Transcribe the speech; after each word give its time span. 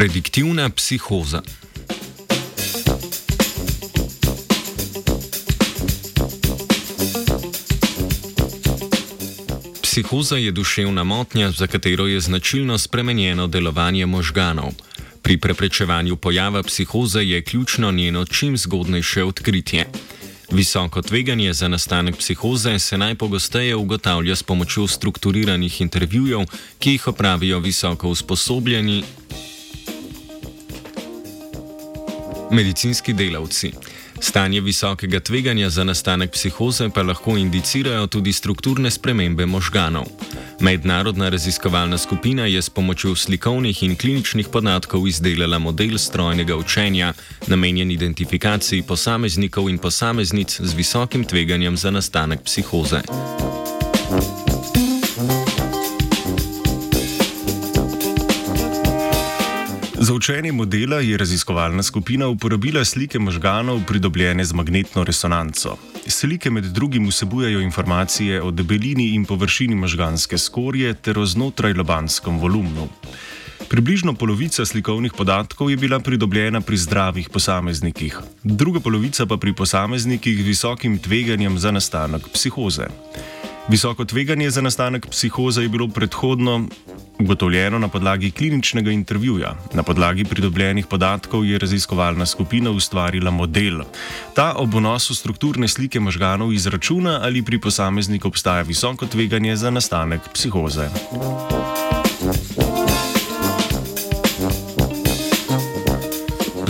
Prediktivna 0.00 0.70
psihoza. 0.70 1.42
Psihoza 9.82 10.36
je 10.36 10.50
duševna 10.50 11.04
motnja, 11.04 11.50
za 11.50 11.66
katero 11.66 12.06
je 12.06 12.20
značilno 12.20 12.78
spremenjeno 12.78 13.46
delovanje 13.46 14.06
možganov. 14.06 14.72
Pri 15.22 15.36
preprečevanju 15.36 16.16
pojava 16.16 16.62
psihoze 16.62 17.20
je 17.20 17.42
ključno 17.42 17.92
njeno 17.92 18.24
čim 18.24 18.56
zgodnejše 18.56 19.24
odkritje. 19.24 19.86
Visoko 20.50 21.02
tveganje 21.02 21.52
za 21.52 21.68
nastanek 21.68 22.16
psihoze 22.16 22.78
se 22.78 22.98
najpogosteje 22.98 23.76
ugotavlja 23.76 24.36
s 24.36 24.42
pomočjo 24.42 24.86
strukturiranih 24.86 25.80
intervjujev, 25.80 26.40
ki 26.78 26.90
jih 26.90 27.08
opravijo 27.08 27.58
visoko 27.58 28.08
usposobljeni 28.08 29.04
medicinski 32.50 33.12
delavci. 33.12 33.72
Stanje 34.20 34.60
visokega 34.60 35.20
tveganja 35.20 35.70
za 35.70 35.84
nastanek 35.84 36.30
psihoze 36.30 36.88
pa 36.94 37.02
lahko 37.02 37.36
indicirajo 37.36 38.06
tudi 38.06 38.32
strukturne 38.32 38.90
spremembe 38.90 39.46
možganov. 39.46 40.04
Mednarodna 40.60 41.28
raziskovalna 41.28 41.98
skupina 41.98 42.46
je 42.46 42.62
s 42.62 42.70
pomočjo 42.70 43.14
slikovnih 43.16 43.82
in 43.82 43.96
kliničnih 43.96 44.48
podatkov 44.48 45.08
izdelala 45.08 45.58
model 45.58 45.98
strojnega 45.98 46.56
učenja, 46.56 47.12
namenjen 47.46 47.90
identifikaciji 47.90 48.82
posameznikov 48.82 49.70
in 49.70 49.78
posameznic 49.78 50.60
z 50.60 50.74
visokim 50.74 51.24
tveganjem 51.24 51.76
za 51.76 51.90
nastanek 51.90 52.42
psihoze. 52.44 53.00
Za 60.02 60.14
učenje 60.14 60.52
modela 60.52 61.00
je 61.00 61.16
raziskovalna 61.16 61.82
skupina 61.82 62.28
uporabila 62.28 62.84
slike 62.84 63.18
možganov 63.18 63.80
pridobljene 63.86 64.44
z 64.44 64.52
magnetno 64.52 65.04
resonanco. 65.04 65.76
Slike 66.06 66.50
med 66.50 66.64
drugim 66.64 67.08
vsebujejo 67.08 67.60
informacije 67.60 68.42
o 68.42 68.50
debelini 68.50 69.10
in 69.14 69.24
površini 69.24 69.74
možganske 69.74 70.38
skorje 70.38 70.94
ter 70.94 71.18
o 71.18 71.26
znotraj 71.26 71.72
lobanskem 71.72 72.38
volumnu. 72.38 72.88
Približno 73.68 74.14
polovica 74.14 74.66
slikovnih 74.66 75.12
podatkov 75.12 75.70
je 75.70 75.76
bila 75.76 76.00
pridobljena 76.00 76.60
pri 76.60 76.76
zdravih 76.76 77.28
posameznikih, 77.28 78.18
druga 78.42 78.80
polovica 78.80 79.26
pa 79.26 79.36
pri 79.36 79.52
posameznikih 79.52 80.38
z 80.38 80.46
visokim 80.46 80.98
tveganjem 80.98 81.58
za 81.58 81.70
nastanek 81.70 82.28
psihoze. 82.32 82.88
Visoko 83.68 84.04
tveganje 84.04 84.50
za 84.50 84.60
nastanek 84.60 85.06
psihoze 85.06 85.62
je 85.62 85.68
bilo 85.68 85.88
predhodno 85.88 86.68
ugotovljeno 87.20 87.78
na 87.78 87.88
podlagi 87.88 88.30
kliničnega 88.30 88.90
intervjuja. 88.90 89.54
Na 89.74 89.82
podlagi 89.82 90.24
pridobljenih 90.24 90.86
podatkov 90.86 91.44
je 91.44 91.58
raziskovalna 91.58 92.26
skupina 92.26 92.70
ustvarila 92.70 93.30
model. 93.30 93.82
Ta 94.34 94.54
ob 94.56 94.74
vnosu 94.74 95.14
strukturne 95.14 95.68
slike 95.68 96.00
možganov 96.00 96.52
izračuna, 96.52 97.20
ali 97.22 97.42
pri 97.42 97.60
posamezniku 97.60 98.28
obstaja 98.28 98.62
visoko 98.62 99.06
tveganje 99.06 99.56
za 99.56 99.70
nastanek 99.70 100.20
psihoze. 100.34 100.88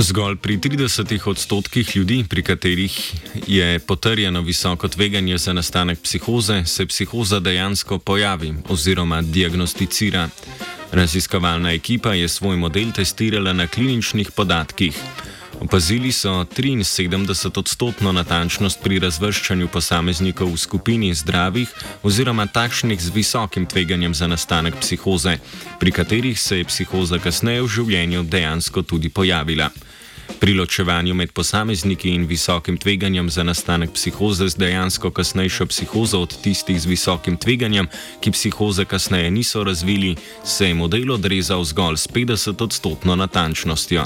Zgolj 0.00 0.36
pri 0.36 0.56
30 0.58 1.28
odstotkih 1.28 1.96
ljudi, 1.96 2.24
pri 2.28 2.42
katerih 2.42 3.14
je 3.46 3.78
potrjeno 3.78 4.40
visoko 4.40 4.88
tveganje 4.88 5.38
za 5.38 5.52
nastanek 5.52 6.00
psihoze, 6.02 6.64
se 6.64 6.86
psihoza 6.86 7.40
dejansko 7.40 7.98
pojavi 7.98 8.54
oziroma 8.68 9.22
diagnosticira. 9.22 10.28
Raziskovalna 10.92 11.72
ekipa 11.72 12.14
je 12.14 12.28
svoj 12.28 12.56
model 12.56 12.92
testirala 12.92 13.52
na 13.52 13.66
kliničnih 13.66 14.30
podatkih. 14.30 14.96
Opazili 15.60 16.12
so 16.12 16.30
73 16.30 17.58
odstotno 17.58 18.12
natančnost 18.12 18.80
pri 18.82 18.98
razvrščanju 18.98 19.68
posameznikov 19.68 20.48
v 20.48 20.56
skupini 20.56 21.14
zdravih 21.14 21.68
oziroma 22.02 22.46
takšnih 22.46 23.00
z 23.00 23.12
visokim 23.14 23.66
tveganjem 23.66 24.14
za 24.14 24.26
nastanek 24.26 24.80
psihoze, 24.80 25.38
pri 25.80 25.92
katerih 25.92 26.40
se 26.40 26.58
je 26.58 26.64
psihoza 26.64 27.18
kasneje 27.18 27.62
v 27.62 27.68
življenju 27.68 28.22
dejansko 28.22 28.82
tudi 28.82 29.08
pojavila. 29.08 29.70
Pri 30.40 30.54
ločevanju 30.54 31.14
med 31.14 31.32
posamezniki 31.32 32.08
in 32.10 32.24
visokim 32.26 32.76
tveganjem 32.76 33.30
za 33.30 33.42
nastanek 33.42 33.92
psihoze 33.92 34.48
z 34.48 34.56
dejansko 34.56 35.10
kasnejšo 35.10 35.66
psihozo 35.66 36.20
od 36.20 36.36
tistih 36.42 36.80
z 36.80 36.86
visokim 36.86 37.36
tveganjem, 37.36 37.88
ki 38.20 38.32
psihoze 38.32 38.84
kasneje 38.84 39.30
niso 39.30 39.64
razvili, 39.64 40.16
se 40.44 40.68
je 40.68 40.74
model 40.74 41.12
odrezal 41.12 41.64
zgolj 41.64 41.96
s 41.96 42.08
50 42.08 42.64
odstotno 42.64 43.16
natančnostjo. 43.16 44.04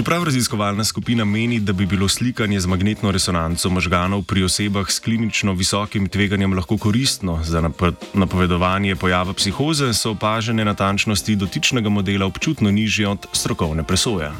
Čeprav 0.00 0.22
raziskovalna 0.24 0.84
skupina 0.84 1.24
meni, 1.24 1.58
da 1.60 1.72
bi 1.72 1.86
bilo 1.86 2.08
slikanje 2.08 2.60
z 2.60 2.66
magnetno 2.66 3.10
resonanco 3.12 3.70
možganov 3.70 4.22
pri 4.24 4.44
osebah 4.44 4.88
s 4.88 4.98
klinično 4.98 5.52
visokim 5.52 6.08
tveganjem 6.08 6.54
lahko 6.56 6.78
koristno 6.78 7.40
za 7.44 7.60
napovedovanje 8.14 8.96
pojava 8.96 9.32
psihoze, 9.32 9.92
so 9.92 10.14
opažene 10.16 10.64
natančnosti 10.64 11.36
dotičnega 11.36 11.88
modela 11.88 12.26
občutno 12.26 12.70
nižje 12.70 13.08
od 13.08 13.26
strokovne 13.32 13.82
presoje. 13.82 14.32